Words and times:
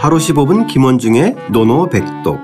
하루 0.00 0.16
15분 0.18 0.68
김원중의 0.68 1.50
노노백독 1.50 2.38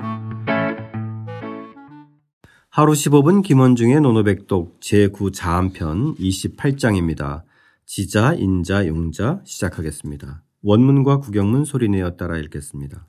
하루 2.69 2.91
15분 2.91 3.43
김원중의 3.43 4.01
노노백독 4.01 4.81
제9자한편 4.81 6.19
28장입니다. 6.19 7.43
지자, 7.85 8.33
인자, 8.33 8.87
용자 8.87 9.39
시작하겠습니다. 9.45 10.43
원문과 10.63 11.19
구경문 11.19 11.63
소리내어 11.63 12.17
따라 12.17 12.37
읽겠습니다. 12.39 13.07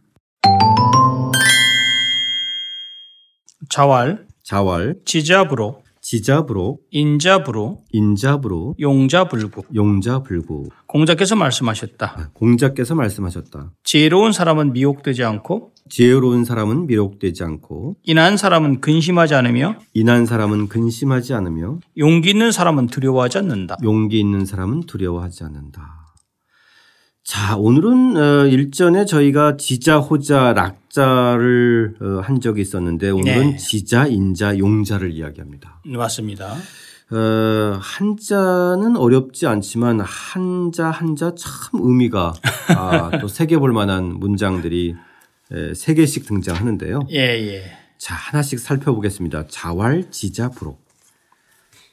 자왈, 3.68 4.28
자왈, 4.44 4.94
지자부로, 5.04 5.82
지자부로, 6.08 6.78
인자부로, 6.92 7.82
인자부로, 7.90 8.76
용자불구. 8.78 9.62
용자불구. 9.74 10.68
공자께서 10.86 11.34
말씀하셨다. 11.34 12.30
공자께서 12.32 12.94
말씀하셨다. 12.94 13.72
지혜로운 13.82 14.30
사람은 14.30 14.72
미혹되지 14.72 15.24
않고 15.24 15.72
지혜로운 15.90 16.44
사람은 16.44 16.86
미혹되지 16.86 17.42
않고 17.42 17.96
인한 18.04 18.36
사람은 18.36 18.80
근심하지 18.80 19.34
않으며 19.34 19.80
인한 19.94 20.26
사람은 20.26 20.68
근심하지 20.68 21.34
않으며 21.34 21.80
용기 21.98 22.30
있는 22.30 22.52
사람은 22.52 22.86
두려워하지 22.86 23.38
않는다. 23.38 23.76
용기 23.82 24.20
있는 24.20 24.44
사람은 24.44 24.82
두려워하지 24.82 25.42
않는다. 25.42 26.05
자, 27.26 27.56
오늘은 27.56 28.16
어, 28.16 28.46
일전에 28.46 29.04
저희가 29.04 29.56
지자, 29.56 29.98
호자, 29.98 30.52
락자를 30.52 31.96
어, 32.00 32.20
한 32.22 32.40
적이 32.40 32.60
있었는데 32.60 33.10
오늘은 33.10 33.50
네. 33.50 33.56
지자, 33.56 34.06
인자, 34.06 34.58
용자를 34.58 35.10
이야기합니다. 35.10 35.80
맞습니다. 35.84 36.54
어, 37.10 37.78
한자는 37.80 38.96
어렵지 38.96 39.48
않지만 39.48 39.98
한자 40.02 40.88
한자 40.88 41.34
참 41.36 41.80
의미가 41.82 42.32
아, 42.76 43.10
또 43.20 43.26
새겨볼 43.26 43.72
만한 43.72 44.04
문장들이 44.04 44.94
에, 45.50 45.74
세 45.74 45.94
개씩 45.94 46.26
등장하는데요. 46.26 47.08
예, 47.10 47.18
예. 47.18 47.62
자, 47.98 48.14
하나씩 48.14 48.60
살펴보겠습니다. 48.60 49.48
자왈, 49.48 50.12
지자, 50.12 50.48
부록. 50.48 50.85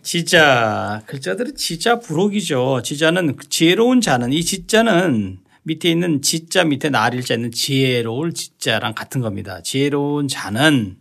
지자, 0.04 1.02
글자들은 1.06 1.56
지자 1.56 2.00
부록이죠. 2.00 2.82
지자는 2.84 3.38
지혜로운 3.50 4.02
자는 4.02 4.34
이 4.34 4.44
지자는 4.44 5.40
밑에 5.64 5.90
있는 5.90 6.22
지자 6.22 6.66
밑에 6.66 6.90
나릴자 6.90 7.36
있는 7.36 7.52
지혜로울 7.52 8.34
지자랑 8.34 8.94
같은 8.94 9.22
겁니다. 9.22 9.62
지혜로운 9.64 10.28
자는 10.28 10.98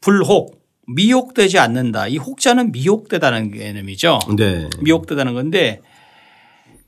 불혹, 0.00 0.64
미혹되지 0.86 1.58
않는다. 1.58 2.08
이 2.08 2.16
혹자는 2.16 2.72
미혹되다는 2.72 3.52
개념이죠. 3.52 4.18
네. 4.36 4.70
미혹되다는 4.80 5.34
건데 5.34 5.82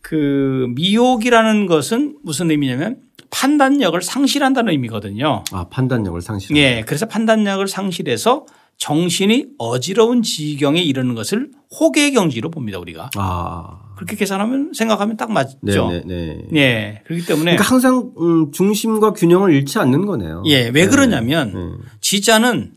그 0.01 0.67
미혹이라는 0.75 1.67
것은 1.67 2.19
무슨 2.23 2.51
의미냐면 2.51 3.03
판단력을 3.31 4.01
상실한다는 4.01 4.73
의미거든요. 4.73 5.45
아, 5.53 5.69
판단력을 5.69 6.21
상실한다. 6.23 6.61
예. 6.61 6.83
그래서 6.87 7.07
판단력을 7.07 7.69
상실해서 7.69 8.47
정신이 8.81 9.45
어지러운 9.59 10.23
지경에 10.23 10.81
이르는 10.81 11.15
것을 11.15 11.51
혹의 11.79 12.13
경지로 12.13 12.51
봅니다, 12.51 12.79
우리가. 12.79 13.11
아. 13.15 13.79
그렇게 13.95 14.17
계산하면 14.17 14.73
생각하면 14.75 15.19
딱 15.19 15.31
맞죠. 15.31 15.59
네, 15.63 16.03
네, 16.07 16.39
네. 16.51 16.61
예. 16.61 17.03
그렇기 17.05 17.27
때문에 17.27 17.53
그러니까 17.53 17.65
항상 17.65 18.13
음, 18.19 18.51
중심과 18.51 19.13
균형을 19.13 19.53
잃지 19.53 19.79
않는 19.79 20.07
거네요. 20.07 20.43
예. 20.47 20.65
왜 20.65 20.71
네. 20.71 20.87
그러냐면 20.87 21.53
네. 21.53 21.89
지자는 22.01 22.73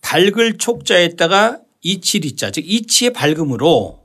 밝을 0.00 0.58
촉자에다가 0.58 1.58
이치리자 1.82 2.52
즉 2.52 2.64
이치의 2.64 3.12
밝음으로 3.12 4.04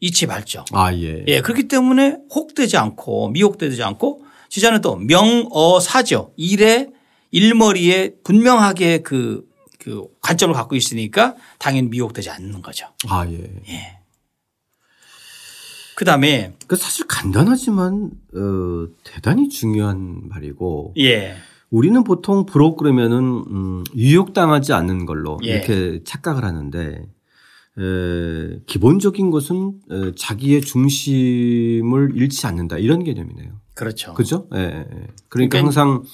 이치 0.00 0.26
밝죠. 0.26 0.64
아, 0.72 0.94
예. 0.94 1.24
예, 1.28 1.40
그렇기 1.42 1.68
때문에 1.68 2.16
혹되지 2.34 2.78
않고 2.78 3.28
미혹되지 3.28 3.82
않고 3.82 4.22
지자는 4.48 4.80
또 4.80 4.96
명어사죠. 4.96 6.32
일에 6.38 6.88
일머리에 7.30 8.14
분명하게 8.24 9.02
그, 9.02 9.44
그 9.84 10.06
관점을 10.22 10.54
갖고 10.54 10.76
있으니까 10.76 11.36
당연히 11.58 11.88
미혹되지 11.88 12.30
않는 12.30 12.62
거죠. 12.62 12.86
아, 13.06 13.28
예. 13.28 14.00
그 15.94 16.06
다음에 16.06 16.54
그 16.66 16.74
사실 16.74 17.06
간단하지만 17.06 18.10
어, 18.34 18.88
대단히 19.04 19.50
중요한 19.50 20.26
말이고 20.28 20.94
예, 20.98 21.34
우리는 21.68 22.02
보통 22.02 22.46
부록 22.46 22.78
그러면은 22.78 23.44
음, 23.50 23.84
유혹당하지 23.94 24.72
않는 24.72 25.04
걸로 25.04 25.38
예. 25.44 25.50
이렇게 25.50 26.02
착각을 26.02 26.44
하는데 26.44 27.06
에, 27.76 28.60
기본적인 28.66 29.30
것은 29.30 29.80
에, 29.90 30.12
자기의 30.16 30.62
중심을 30.62 32.12
잃지 32.14 32.46
않는다 32.46 32.78
이런 32.78 33.04
개념이네요. 33.04 33.60
그렇죠. 33.74 34.14
그죠? 34.14 34.48
예, 34.54 34.60
예. 34.60 34.64
예. 34.64 34.84
그러니까 34.84 35.18
그러니까 35.28 35.58
항상 35.58 36.04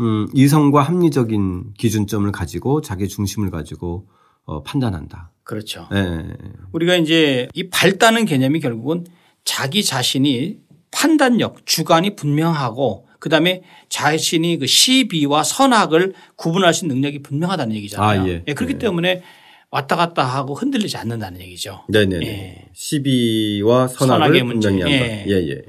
음, 0.00 0.28
이성과 0.34 0.82
합리적인 0.82 1.74
기준점을 1.78 2.30
가지고 2.32 2.80
자기 2.80 3.08
중심을 3.08 3.50
가지고 3.50 4.06
어, 4.44 4.62
판단한다. 4.62 5.32
그렇죠. 5.42 5.88
예, 5.92 5.98
예, 5.98 6.28
예. 6.28 6.34
우리가 6.72 6.96
이제 6.96 7.48
이 7.54 7.68
밝다는 7.68 8.24
개념이 8.24 8.60
결국은 8.60 9.04
자기 9.44 9.82
자신이 9.84 10.58
판단력, 10.90 11.66
주관이 11.66 12.16
분명하고 12.16 13.06
그 13.18 13.28
다음에 13.28 13.62
자신이 13.88 14.58
그 14.58 14.66
시비와 14.66 15.42
선악을 15.42 16.14
구분할 16.36 16.74
수 16.74 16.84
있는 16.84 16.96
능력이 16.96 17.22
분명하다는 17.22 17.74
얘기잖아요. 17.76 18.22
아, 18.22 18.28
예. 18.28 18.40
그렇기 18.54 18.74
네. 18.74 18.78
때문에 18.78 19.22
왔다 19.70 19.96
갔다 19.96 20.24
하고 20.24 20.54
흔들리지 20.54 20.96
않는다는 20.96 21.40
얘기죠. 21.40 21.84
네네네. 21.88 22.26
예. 22.26 22.68
시비와 22.72 23.88
선악을. 23.88 24.44
분명히 24.44 24.80
한다. 24.80 24.96
예. 24.96 25.24
예, 25.28 25.48
예. 25.48 25.62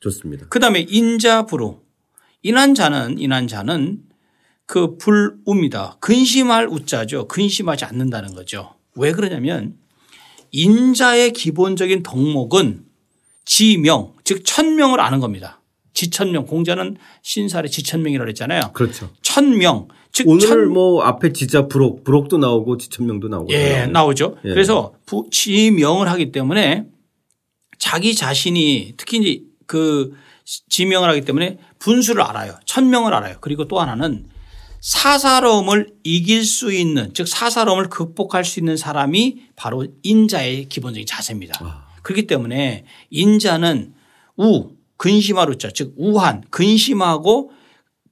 좋습니다. 0.00 0.46
그 0.48 0.58
다음에 0.60 0.86
인자부로 0.88 1.82
인한 2.42 2.74
자는 2.74 3.18
인한 3.18 3.46
자는 3.46 4.02
그 4.66 4.96
불우입니다. 4.96 5.96
근심할 6.00 6.68
우자죠. 6.68 7.26
근심하지 7.28 7.84
않는다는 7.84 8.34
거죠. 8.34 8.74
왜 8.96 9.12
그러냐면 9.12 9.76
인자의 10.52 11.32
기본적인 11.32 12.02
덕목은 12.02 12.84
지명 13.44 14.14
즉 14.24 14.42
천명을 14.44 15.00
아는 15.00 15.20
겁니다. 15.20 15.60
지천명 15.92 16.46
공자는 16.46 16.96
신살의 17.22 17.70
지천명이라고 17.70 18.28
했잖아요. 18.28 18.72
그렇죠. 18.72 19.10
천명 19.22 19.88
즉 20.12 20.28
오늘 20.28 20.46
천, 20.46 20.72
뭐 20.72 21.02
앞에 21.02 21.32
지자 21.32 21.66
부록, 21.68 22.04
부록도 22.04 22.38
나오고 22.38 22.78
지천명도 22.78 23.28
나오고. 23.28 23.52
예, 23.52 23.86
나오죠. 23.86 24.36
예. 24.44 24.48
그래서 24.50 24.94
부, 25.06 25.26
지명을 25.30 26.08
하기 26.10 26.32
때문에 26.32 26.86
자기 27.78 28.14
자신이 28.14 28.94
특히 28.96 29.18
이제 29.18 29.42
그 29.66 30.12
지명을 30.68 31.08
하기 31.10 31.22
때문에 31.22 31.58
분수를 31.80 32.22
알아요. 32.22 32.54
천명을 32.64 33.12
알아요. 33.12 33.36
그리고 33.40 33.66
또 33.66 33.80
하나는 33.80 34.26
사사로움을 34.80 35.88
이길 36.04 36.44
수 36.44 36.72
있는 36.72 37.12
즉 37.12 37.26
사사로움을 37.28 37.88
극복할 37.88 38.44
수 38.44 38.60
있는 38.60 38.76
사람이 38.76 39.48
바로 39.56 39.86
인자의 40.02 40.68
기본적인 40.68 41.06
자세입니다. 41.06 41.54
아. 41.62 41.86
그렇기 42.02 42.26
때문에 42.26 42.84
인자는 43.10 43.92
우 44.36 44.70
근심할 44.96 45.50
우자 45.50 45.70
즉 45.74 45.94
우한 45.96 46.44
근심하고 46.50 47.50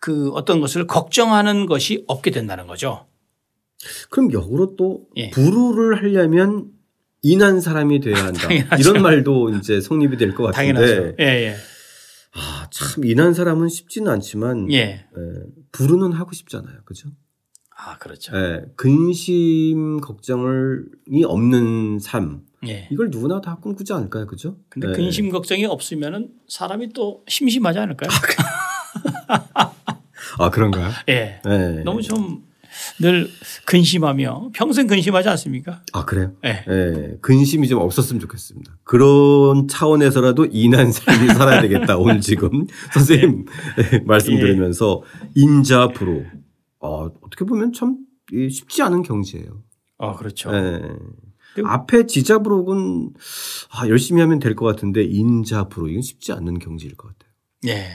그 0.00 0.30
어떤 0.30 0.60
것을 0.60 0.86
걱정하는 0.86 1.66
것이 1.66 2.04
없게 2.06 2.30
된다는 2.30 2.66
거죠. 2.66 3.06
그럼 4.10 4.32
역으로 4.32 4.76
또 4.76 5.02
예. 5.16 5.30
부루를 5.30 5.98
하려면 6.02 6.66
인한 7.22 7.60
사람이 7.60 8.00
돼야 8.00 8.24
한다. 8.26 8.42
당연하죠. 8.48 8.90
이런 8.90 9.02
말도 9.02 9.50
이제 9.56 9.80
성립이 9.80 10.16
될 10.16 10.34
것 10.34 10.44
같은데. 10.52 10.72
당연하죠. 10.72 11.14
예, 11.20 11.24
예. 11.24 11.56
아, 12.34 12.68
참 12.70 13.04
인한 13.04 13.34
사람은 13.34 13.68
쉽지는 13.68 14.10
않지만 14.12 14.70
예. 14.72 14.78
예, 14.78 15.06
부르는 15.72 16.12
하고 16.12 16.32
싶잖아요. 16.32 16.78
그죠? 16.84 17.10
아, 17.76 17.96
그렇죠. 17.98 18.36
예, 18.36 18.64
근심 18.76 20.00
걱정이 20.00 21.24
없는 21.24 21.98
삶. 22.00 22.42
예. 22.66 22.88
이걸 22.90 23.10
누구나 23.10 23.40
다 23.40 23.56
꿈꾸지 23.60 23.92
않을까요? 23.92 24.26
그죠? 24.26 24.56
근데 24.68 24.88
예. 24.88 24.92
근심 24.92 25.30
걱정이 25.30 25.64
없으면은 25.64 26.30
사람이 26.48 26.92
또 26.92 27.24
심심하지 27.28 27.78
않을까요? 27.78 28.10
아, 30.38 30.50
그런가요? 30.50 30.90
예. 31.08 31.40
예. 31.46 31.82
너무 31.84 32.02
좀 32.02 32.47
늘 33.00 33.28
근심하며 33.66 34.50
평생 34.54 34.86
근심하지 34.86 35.28
않습니까? 35.30 35.82
아, 35.92 36.04
그래요? 36.04 36.32
예. 36.44 36.64
예, 36.68 37.16
근심이 37.20 37.68
좀 37.68 37.80
없었으면 37.80 38.20
좋겠습니다. 38.20 38.78
그런 38.84 39.68
차원에서라도 39.68 40.46
인한 40.50 40.92
삶이 40.92 41.28
살아야 41.34 41.60
되겠다. 41.62 41.96
오늘 41.98 42.20
지금 42.20 42.66
선생님 42.92 43.44
예, 43.92 43.98
말씀 44.00 44.34
예. 44.34 44.38
들으면서 44.40 45.02
인자 45.34 45.88
부로. 45.88 46.24
어, 46.80 47.06
어떻게 47.22 47.44
보면 47.44 47.72
참 47.72 47.96
이, 48.32 48.48
쉽지 48.50 48.82
않은 48.82 49.02
경지예요. 49.02 49.62
어, 49.98 50.16
그렇죠. 50.16 50.50
예. 50.54 50.80
그- 51.54 51.62
앞에 51.66 52.06
지자 52.06 52.38
부록은 52.40 53.10
아, 53.72 53.88
열심히 53.88 54.20
하면 54.20 54.38
될 54.38 54.54
것 54.54 54.64
같은데 54.66 55.02
인자 55.02 55.64
부록 55.68 55.90
이건 55.90 56.02
쉽지 56.02 56.32
않은 56.32 56.58
경지일 56.60 56.94
것 56.96 57.08
같아요. 57.08 57.32
예. 57.66 57.88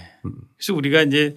그래서 0.58 0.74
우리가 0.76 1.04
이제 1.04 1.36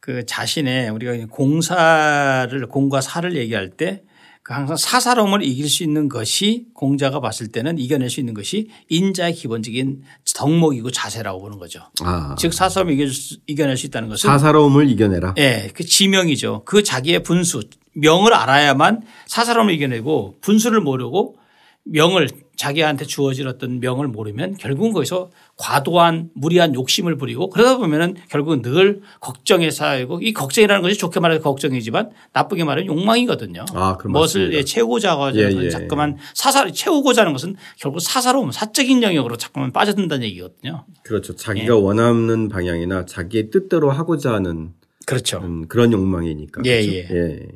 그 0.00 0.24
자신의 0.24 0.90
우리가 0.90 1.26
공사를 1.30 2.66
공과 2.68 3.00
사를 3.02 3.36
얘기할 3.36 3.68
때그 3.70 4.54
항상 4.54 4.76
사사로움을 4.76 5.42
이길 5.42 5.68
수 5.68 5.82
있는 5.82 6.08
것이 6.08 6.66
공자가 6.74 7.20
봤을 7.20 7.48
때는 7.48 7.78
이겨낼 7.78 8.08
수 8.08 8.18
있는 8.20 8.32
것이 8.32 8.70
인자의 8.88 9.34
기본적인 9.34 10.02
덕목이고 10.34 10.90
자세라고 10.90 11.40
보는 11.40 11.58
거죠. 11.58 11.80
아, 12.00 12.34
즉 12.38 12.54
사사로움을 12.54 13.10
이겨낼 13.46 13.76
수 13.76 13.86
있다는 13.86 14.08
것은 14.08 14.28
사사로움을 14.28 14.88
이겨내라. 14.90 15.34
예, 15.36 15.70
그 15.74 15.84
지명이죠. 15.84 16.62
그 16.64 16.82
자기의 16.82 17.22
분수, 17.22 17.62
명을 17.92 18.32
알아야만 18.32 19.02
사사로움을 19.26 19.74
이겨내고 19.74 20.38
분수를 20.40 20.80
모르고 20.80 21.36
명을 21.84 22.28
자기한테 22.56 23.06
주어진 23.06 23.46
어떤 23.46 23.80
명을 23.80 24.06
모르면 24.08 24.56
결국은 24.58 24.92
거기서 24.92 25.30
과도한 25.56 26.30
무리한 26.34 26.74
욕심을 26.74 27.16
부리고 27.16 27.48
그러다 27.48 27.78
보면은 27.78 28.16
결국은 28.28 28.60
늘 28.60 29.00
걱정에 29.20 29.70
쌓이고 29.70 30.20
이 30.20 30.34
걱정이라는 30.34 30.82
것이 30.82 30.98
좋게 30.98 31.20
말하면 31.20 31.42
걱정이지만 31.42 32.10
나쁘게 32.34 32.64
말하면 32.64 32.86
욕망이거든요. 32.86 33.64
아, 33.72 33.96
그럼 33.96 34.12
무엇을. 34.12 34.52
예, 34.52 34.62
채우고자 34.62 35.18
하는 35.18 35.58
예, 35.58 35.64
예. 35.64 35.70
자꾸만 35.70 36.18
사사 36.34 36.70
채우고자 36.70 37.22
하는 37.22 37.32
것은 37.32 37.56
결국 37.78 38.00
사사로움 38.00 38.52
사적인 38.52 39.02
영역으로 39.02 39.38
자꾸만 39.38 39.72
빠져든다는 39.72 40.24
얘기거든요. 40.24 40.84
그렇죠. 41.02 41.34
자기가 41.34 41.66
예. 41.66 41.70
원하는 41.70 42.48
방향이나 42.50 43.06
자기의 43.06 43.50
뜻대로 43.50 43.90
하고자 43.90 44.34
하는 44.34 44.74
그렇죠. 45.06 45.38
음, 45.38 45.66
그런 45.66 45.92
욕망이니까. 45.92 46.60
예, 46.66 46.86
그렇죠? 46.86 47.14
예. 47.14 47.48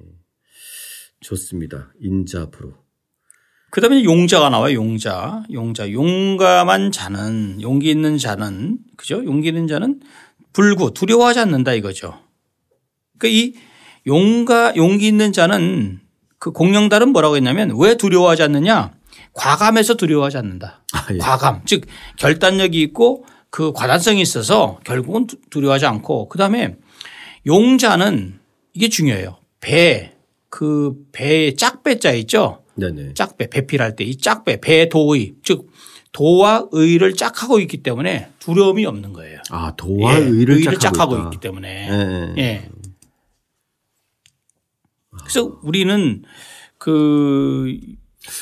좋습니다. 1.21 1.93
인자부로. 2.01 2.84
그 3.75 3.81
다음에 3.81 4.05
용자가 4.05 4.51
나와요. 4.51 4.77
용자. 4.77 5.43
용자. 5.53 5.91
용감한 5.91 6.93
자는 6.93 7.61
용기 7.61 7.91
있는 7.91 8.19
자는 8.19 8.79
그죠? 8.97 9.25
용기 9.25 9.49
있는 9.49 9.67
자는 9.67 9.99
불구 10.53 10.95
두려워하지 10.95 11.41
않는다 11.41 11.73
이거죠. 11.73 12.17
그러니까 13.19 13.37
이 13.37 13.55
용가 14.07 14.77
용기 14.77 15.09
있는 15.09 15.33
자는 15.33 15.99
그 16.39 16.53
공룡달은 16.53 17.09
뭐라고 17.09 17.35
했냐면 17.35 17.73
왜 17.77 17.97
두려워하지 17.97 18.45
않느냐? 18.45 18.93
과감해서 19.33 19.95
두려워하지 19.95 20.37
않는다. 20.37 20.85
아, 20.93 21.07
예. 21.13 21.19
과감. 21.19 21.63
즉 21.65 21.87
결단력이 22.17 22.81
있고 22.81 23.25
그 23.51 23.73
과단성이 23.73 24.21
있어서 24.21 24.79
결국은 24.85 25.27
두- 25.27 25.41
두려워하지 25.51 25.87
않고 25.87 26.29
그다음에 26.29 26.77
용자는 27.45 28.39
이게 28.73 28.89
중요해요. 28.89 29.39
배 29.61 30.13
그 30.49 30.95
배의 31.11 31.57
짝배자 31.57 32.13
있죠. 32.13 32.63
네네. 32.77 33.15
짝배 33.15 33.51
배필할 33.51 33.97
때 33.97 34.05
이 34.05 34.17
짝배 34.17 34.61
배도의 34.61 35.35
즉 35.43 35.71
도와 36.13 36.67
의를 36.73 37.15
짝하고 37.15 37.59
있기 37.61 37.79
때문에 37.83 38.31
두려움이 38.39 38.87
없는 38.87 39.13
거예요. 39.13 39.41
아, 39.51 39.75
도와 39.77 40.15
예, 40.21 40.25
의를, 40.25 40.63
짝하고, 40.63 40.79
짝하고 40.81 41.15
있다. 41.17 41.25
있기 41.25 41.41
때문에. 41.41 41.89
예, 41.91 42.35
예. 42.37 42.43
예. 42.43 42.69
그래서 45.19 45.59
우리는 45.63 46.23
그 46.79 47.79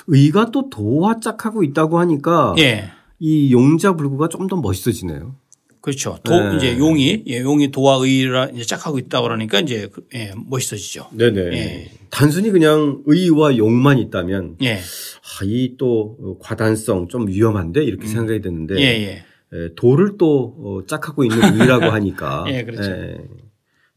의가 0.06 0.50
또 0.50 0.68
도와 0.70 1.20
짝하고 1.20 1.62
있다고 1.64 1.98
하니까 1.98 2.54
예. 2.58 2.90
이 3.18 3.52
용자 3.52 3.94
불구가 3.94 4.28
좀 4.28 4.48
더 4.48 4.56
멋있어지네요. 4.56 5.34
그렇죠. 5.82 6.18
도 6.24 6.32
네. 6.50 6.56
이제 6.56 6.78
용이 6.78 7.24
예, 7.26 7.40
용이 7.40 7.70
도와 7.72 7.96
의라 7.96 8.46
이제 8.46 8.64
짝하고 8.64 8.98
있다 8.98 9.20
그러니까 9.20 9.60
이제 9.60 9.88
그- 9.92 10.06
예, 10.14 10.32
멋있어지죠. 10.48 11.08
네네. 11.12 11.40
예. 11.52 11.90
단순히 12.08 12.50
그냥 12.50 13.02
의와 13.04 13.56
용만 13.56 13.98
있다면 13.98 14.56
예. 14.62 14.74
아, 14.76 15.44
이 15.44 15.76
또 15.78 16.38
과단성 16.40 17.08
좀 17.08 17.26
위험한데 17.26 17.82
이렇게 17.84 18.06
생각이 18.06 18.40
드는데 18.40 18.74
음. 18.74 18.78
예, 18.78 18.84
예. 18.84 19.22
예, 19.54 19.68
도를 19.74 20.16
또 20.18 20.54
어, 20.58 20.86
짝하고 20.86 21.24
있는 21.24 21.60
의라고 21.60 21.86
하니까 21.92 22.44
예, 22.48 22.62
그렇죠. 22.64 22.90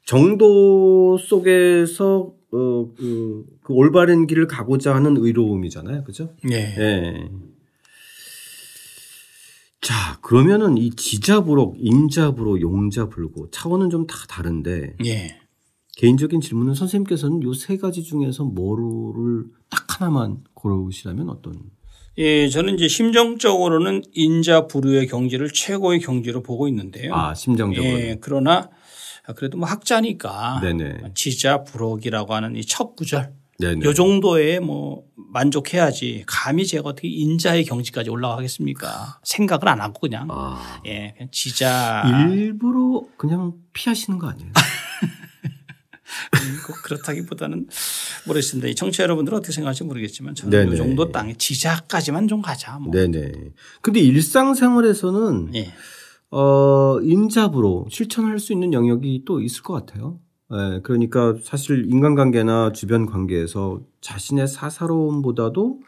정도 0.06 1.18
속에서 1.18 2.32
어, 2.52 2.92
그, 2.98 3.44
그 3.64 3.74
올바른 3.74 4.28
길을 4.28 4.48
가고자 4.48 4.96
하는 4.96 5.18
의로움이잖아요, 5.18 6.04
그죠? 6.04 6.32
예. 6.52 6.74
예. 9.84 9.88
자, 9.88 10.18
그러면은 10.22 10.78
이 10.78 10.92
지자부록, 10.92 11.76
인자부로, 11.80 12.62
용자불고 12.62 13.52
차원은 13.52 13.90
좀 13.90 14.08
다 14.08 14.16
다른데 14.28 14.96
예. 15.06 15.40
개인적인 15.98 16.42
질문은 16.42 16.74
선생님께서는 16.74 17.44
요 17.44 17.54
세 17.54 17.78
가지 17.78 18.04
중에서 18.04 18.44
뭐를 18.44 19.46
딱 19.70 20.02
하나만 20.02 20.44
고르시라면 20.54 21.30
어떤? 21.30 21.54
예, 22.18 22.48
저는 22.50 22.76
이제 22.76 22.88
심정적으로는 22.88 24.04
인자 24.14 24.68
부류의 24.68 25.08
경지를 25.08 25.50
최고의 25.52 26.00
경지로 26.00 26.42
보고 26.44 26.68
있는데요. 26.68 27.14
아, 27.14 27.34
심정적으로. 27.34 27.94
예, 27.94 28.18
그러나 28.22 28.70
그래도 29.36 29.58
뭐 29.58 29.68
학자니까 29.68 30.60
네네. 30.62 31.12
지자 31.16 31.64
부록이라고 31.64 32.34
하는 32.34 32.56
이 32.56 32.62
첫 32.66 32.96
구절 32.96 33.34
네네. 33.60 33.86
요 33.86 33.94
정도에 33.94 34.60
뭐 34.60 35.06
만족해야지 35.16 36.24
감히 36.28 36.66
제가 36.66 36.90
어떻게 36.90 37.08
인자의 37.08 37.66
경지까지 37.66 38.10
올라가겠습니까? 38.10 39.20
생각을 39.24 39.70
안 39.70 39.82
하고 39.82 40.00
그냥 40.00 40.28
아, 40.30 40.82
예, 40.86 41.14
그냥 41.16 41.30
지자 41.32 42.04
일부러 42.30 43.04
그냥 43.18 43.54
피하시는 43.74 44.20
거 44.20 44.28
아니에요? 44.28 44.52
꼭 46.68 46.76
그렇다기보다는 46.84 47.68
모르겠습니다. 48.28 48.68
이 48.68 48.76
청취자 48.76 49.04
여러분들은 49.04 49.38
어떻게 49.38 49.54
생각할지 49.54 49.84
모르겠지만 49.84 50.36
저는 50.36 50.52
네네. 50.52 50.74
이 50.74 50.78
정도 50.78 51.12
땅에 51.12 51.34
지자까지만 51.34 52.28
좀 52.28 52.42
가자. 52.42 52.78
뭐. 52.80 52.92
네네. 52.92 53.32
근데 53.82 54.00
일상생활에서는 54.00 55.56
예. 55.56 55.74
어, 56.32 57.00
인자부로 57.02 57.88
실천할 57.90 58.40
수 58.40 58.54
있는 58.54 58.74
영역이 58.74 59.24
또 59.26 59.42
있을 59.42 59.64
것 59.64 59.74
같아요. 59.74 60.20
예, 60.54 60.80
그러니까 60.84 61.36
사실 61.42 61.86
인간관계나 61.90 62.72
주변 62.74 63.06
관계에서 63.06 63.82
자신의 64.02 64.48
사사로움보다도 64.48 65.80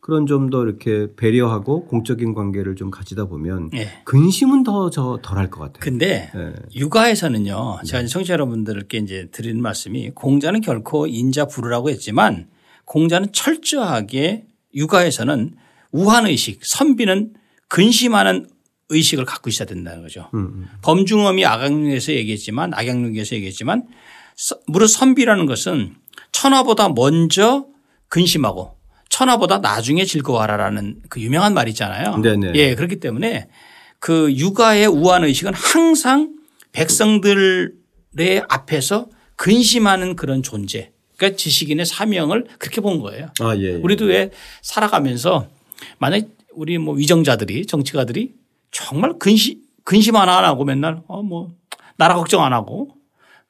그런 0.00 0.26
좀 0.26 0.50
더 0.50 0.64
이렇게 0.64 1.08
배려하고 1.14 1.84
공적인 1.86 2.34
관계를 2.34 2.74
좀 2.74 2.90
가지다 2.90 3.26
보면 3.26 3.70
예. 3.74 3.86
근심은 4.04 4.64
더 4.64 4.90
저 4.90 5.18
덜할 5.22 5.50
것 5.50 5.60
같아요. 5.60 5.78
근데 5.80 6.30
예. 6.34 6.52
육아에서는요. 6.74 7.78
네. 7.82 7.86
제가 7.86 8.00
이제 8.02 8.08
청취자 8.08 8.32
여러분들께 8.32 8.98
이제 8.98 9.28
드리는 9.30 9.60
말씀이 9.62 10.10
공자는 10.10 10.62
결코 10.62 11.06
인자 11.06 11.46
부르라고 11.46 11.90
했지만 11.90 12.48
공자는 12.86 13.28
철저하게 13.32 14.46
육아에서는 14.74 15.54
우한 15.92 16.26
의식, 16.26 16.64
선비는 16.64 17.34
근심하는 17.68 18.48
의식을 18.90 19.24
갖고 19.24 19.48
있어야 19.50 19.66
된다는 19.66 20.02
거죠. 20.02 20.28
음, 20.34 20.38
음. 20.38 20.66
범중엄이 20.82 21.44
악양육에서 21.46 22.12
얘기했지만 22.12 22.72
악양육에서 22.74 23.36
얘기했지만 23.36 23.84
서- 24.36 24.58
무릇 24.66 24.88
선비라는 24.88 25.46
것은 25.46 25.94
천하보다 26.32 26.90
먼저 26.90 27.66
근심하고 28.08 28.76
천하보다 29.08 29.58
나중에 29.58 30.04
즐거워하라라는 30.04 31.02
그 31.08 31.20
유명한 31.20 31.54
말이 31.54 31.70
있잖아요. 31.70 32.16
네네. 32.18 32.52
예, 32.54 32.74
그렇기 32.74 33.00
때문에 33.00 33.48
그 33.98 34.32
육아의 34.34 34.86
우한 34.86 35.24
의식은 35.24 35.52
항상 35.54 36.34
백성들의 36.72 38.42
앞에서 38.48 39.08
근심하는 39.36 40.16
그런 40.16 40.42
존재. 40.42 40.92
그러니까 41.16 41.36
지식인의 41.36 41.86
사명을 41.86 42.46
그렇게 42.58 42.80
본 42.80 43.00
거예요. 43.00 43.30
아, 43.40 43.54
예. 43.56 43.62
예. 43.62 43.70
우리도 43.74 44.06
왜 44.06 44.30
살아가면서 44.62 45.48
만약 45.98 46.26
우리 46.54 46.78
뭐 46.78 46.94
위정자들이 46.94 47.66
정치가들이 47.66 48.32
정말 48.70 49.18
근심 49.18 49.60
근심 49.84 50.16
하나 50.16 50.38
안 50.38 50.44
하고 50.44 50.64
맨날 50.64 51.02
어 51.08 51.22
뭐 51.22 51.50
나라 51.96 52.14
걱정 52.14 52.42
안 52.44 52.52
하고 52.52 52.90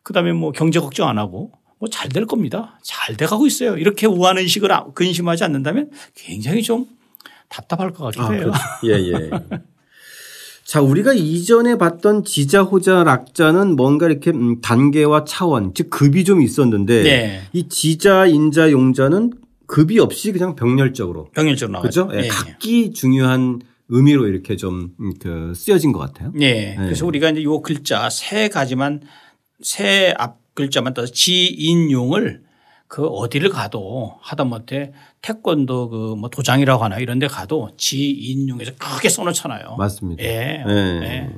그 0.03 0.13
다음에 0.13 0.33
뭐 0.33 0.51
경제 0.53 0.81
걱정 0.81 1.09
안 1.09 1.19
하고 1.19 1.53
뭐 1.79 1.89
잘 1.91 2.09
될 2.11 2.27
겁니다. 2.27 2.79
잘 2.83 3.17
돼가고 3.17 3.47
있어요. 3.47 3.77
이렇게 3.77 4.07
우한 4.07 4.39
의식을 4.39 4.71
아- 4.73 4.87
근심하지 4.95 5.45
않는다면 5.45 5.91
굉장히 6.15 6.63
좀 6.63 6.87
답답할 7.49 7.93
것 7.93 8.05
같기도 8.05 8.25
아, 8.25 8.31
해요. 8.33 8.41
그렇죠. 8.43 8.59
예, 8.85 9.13
예. 9.13 9.31
자, 10.65 10.81
우리가 10.81 11.13
이전에 11.15 11.77
봤던 11.79 12.25
지자, 12.25 12.63
호자, 12.63 13.03
락자는 13.03 13.75
뭔가 13.77 14.07
이렇게 14.07 14.31
음, 14.31 14.61
단계와 14.61 15.25
차원, 15.25 15.75
즉 15.75 15.91
급이 15.91 16.25
좀 16.25 16.43
있었는데 16.43 17.03
네. 17.03 17.43
이 17.53 17.69
지자, 17.69 18.27
인자, 18.27 18.71
용자는 18.71 19.33
급이 19.67 19.99
없이 19.99 20.31
그냥 20.33 20.55
병렬적으로 20.55 21.31
병일적으로 21.35 21.73
나와죠. 21.81 22.07
그죠? 22.09 22.19
예, 22.23 22.29
각기 22.29 22.93
중요한 22.93 23.61
의미로 23.91 24.27
이렇게 24.29 24.57
좀 24.57 24.95
음, 25.01 25.13
그 25.21 25.53
쓰여진 25.55 25.93
것 25.93 25.99
같아요. 25.99 26.33
네. 26.35 26.75
그래서 26.77 27.05
우리가 27.07 27.31
이제 27.31 27.43
요 27.43 27.61
글자 27.61 28.09
세 28.11 28.49
가지만 28.49 29.03
세 29.63 30.15
앞 30.19 30.39
글자만 30.55 30.95
따서 30.95 31.11
지인용을 31.13 32.43
그 32.89 33.07
어디를 33.07 33.51
가도 33.51 34.17
하다못해 34.21 34.93
태권도 35.23 35.89
그 35.91 35.97
뭐 36.17 36.29
도장이라고 36.29 36.83
하나 36.83 36.99
이런 36.99 37.19
데 37.21 37.27
가도 37.29 37.71
지인용에서 37.77 38.73
크게 38.79 39.09
써놓잖아요. 39.09 39.77
맞습니다. 39.79 40.23
예. 40.25 40.65
예. 40.67 41.01
예. 41.05 41.31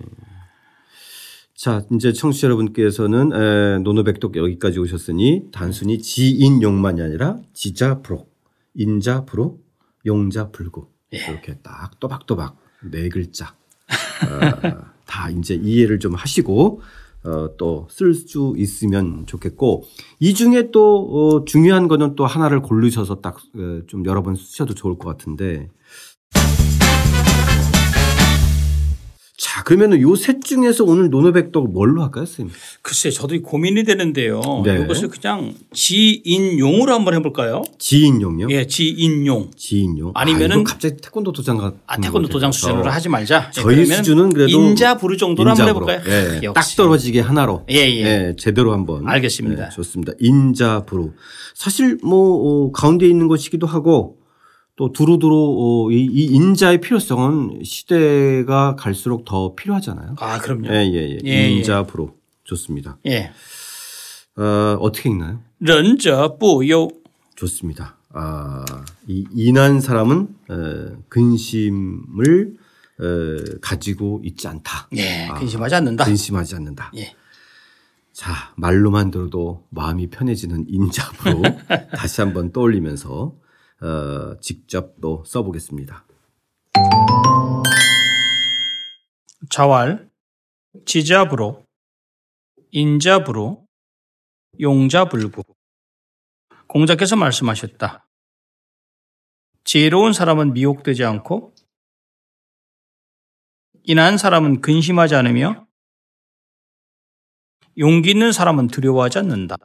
자, 1.54 1.84
이제 1.92 2.12
청취자 2.12 2.46
여러분께서는 2.48 3.32
에, 3.32 3.78
노노백독 3.80 4.36
여기까지 4.36 4.80
오셨으니 4.80 5.44
단순히 5.52 5.98
지인용만이 6.00 7.00
아니라 7.02 7.38
지자 7.52 8.00
불옥, 8.00 8.34
인자 8.74 9.24
불옥, 9.26 9.62
용자 10.06 10.50
불구 10.50 10.88
예. 11.14 11.18
이렇게 11.18 11.54
딱 11.62 11.98
또박또박 12.00 12.56
네 12.90 13.08
글자 13.08 13.54
아, 13.88 14.92
다 15.06 15.30
이제 15.30 15.54
이해를 15.54 15.98
좀 15.98 16.14
하시고 16.14 16.80
어, 17.24 17.56
또 17.56 17.86
쓸 17.90 18.14
수 18.14 18.54
있으면 18.56 19.26
좋겠고 19.26 19.84
이 20.18 20.34
중에 20.34 20.70
또 20.72 21.38
어, 21.38 21.44
중요한 21.44 21.86
거는 21.88 22.16
또 22.16 22.26
하나를 22.26 22.60
고르셔서 22.62 23.20
딱 23.20 23.36
좀 23.86 24.04
여러 24.06 24.22
번 24.22 24.34
쓰셔도 24.34 24.74
좋을 24.74 24.98
것 24.98 25.08
같은데 25.08 25.70
자, 29.62 29.64
그러면은 29.64 30.00
요 30.00 30.16
셋 30.16 30.42
중에서 30.42 30.84
오늘 30.84 31.08
노노백독 31.10 31.72
뭘로 31.72 32.02
할까요, 32.02 32.24
선생님? 32.26 32.52
글쎄, 32.82 33.10
저도 33.10 33.40
고민이 33.42 33.84
되는데요. 33.84 34.40
네. 34.64 34.80
이것을 34.82 35.08
그냥 35.08 35.54
지인용으로 35.72 36.92
한번 36.92 37.14
해볼까요? 37.14 37.62
지인용요? 37.78 38.48
예, 38.50 38.66
지인용. 38.66 39.50
지인용. 39.56 40.12
아니면은 40.14 40.60
아, 40.60 40.64
갑자기 40.64 40.96
태권도 40.96 41.32
도장 41.32 41.58
같은 41.58 41.78
아, 41.86 41.96
태권도 41.96 42.28
거 42.28 42.32
도장. 42.32 42.50
수준으로 42.52 42.90
하지 42.90 43.08
말자. 43.08 43.46
예, 43.48 43.50
저희 43.52 43.76
그러면 43.76 43.96
수준은 43.98 44.32
그래도 44.32 44.50
인자 44.50 44.96
부르 44.98 45.16
정도로 45.16 45.50
한번 45.50 45.68
인자부로. 45.68 45.90
해볼까요? 45.92 46.40
예, 46.42 46.50
딱. 46.54 46.62
떨어지게 46.76 47.20
하나로. 47.20 47.64
예, 47.70 47.76
예. 47.76 48.34
제대로 48.38 48.72
한번. 48.72 49.06
알겠습니다. 49.08 49.66
예, 49.66 49.68
좋습니다. 49.70 50.12
인자부로. 50.20 51.12
사실 51.54 51.98
뭐 52.02 52.66
어, 52.66 52.72
가운데 52.72 53.06
있는 53.08 53.28
것이기도 53.28 53.66
하고 53.66 54.16
또 54.82 54.90
두루두루 54.90 55.86
어, 55.86 55.92
이, 55.92 56.06
인자의 56.32 56.80
필요성은 56.80 57.62
시대가 57.62 58.74
갈수록 58.74 59.24
더 59.24 59.54
필요하잖아요. 59.54 60.16
아 60.18 60.40
그럼요. 60.40 60.66
예예예. 60.66 60.92
예, 60.92 61.10
예, 61.12 61.18
예. 61.24 61.30
예 61.30 61.50
인자부로 61.52 62.16
좋습니다. 62.42 62.98
예. 63.06 63.30
어, 64.36 64.76
어떻게 64.80 65.08
읽나요? 65.08 65.40
런자 65.60 66.36
보요. 66.36 66.88
좋습니다. 67.36 67.96
아, 68.12 68.64
이 69.06 69.24
인한 69.32 69.80
사람은 69.80 70.28
에, 70.50 70.96
근심을 71.08 72.56
에, 73.00 73.58
가지고 73.60 74.20
있지 74.24 74.48
않다. 74.48 74.88
예, 74.96 75.28
아, 75.28 75.34
근심하지 75.34 75.76
않는다. 75.76 76.04
근심하지 76.06 76.56
않는다. 76.56 76.90
예. 76.96 77.14
자, 78.12 78.52
말로만 78.56 79.12
들어도 79.12 79.64
마음이 79.70 80.08
편해지는 80.08 80.64
인자 80.66 81.12
부로 81.12 81.40
다시 81.96 82.20
한번 82.20 82.50
떠올리면서 82.50 83.40
어, 83.82 84.38
직접 84.40 85.00
또 85.00 85.24
써보겠습니다. 85.24 86.06
자왈, 89.50 90.08
지자부로, 90.86 91.66
인자부로, 92.70 93.66
용자불구. 94.60 95.42
공자께서 96.68 97.16
말씀하셨다. 97.16 98.06
지혜로운 99.64 100.12
사람은 100.12 100.52
미혹되지 100.52 101.04
않고, 101.04 101.52
인한 103.82 104.16
사람은 104.16 104.60
근심하지 104.60 105.16
않으며, 105.16 105.66
용기 107.78 108.10
있는 108.10 108.30
사람은 108.30 108.68
두려워하지 108.68 109.18
않는다. 109.18 109.56